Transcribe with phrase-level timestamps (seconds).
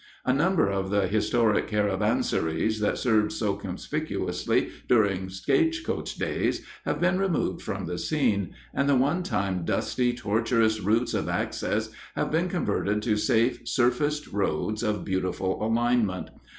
[0.25, 7.19] A number of the historic caravansaries that served so conspicuously during stagecoach days have been
[7.19, 12.49] removed from the scene, and the one time dusty, tortuous routes of access have been
[12.49, 16.29] converted to safe, surfaced roads of beautiful alignment.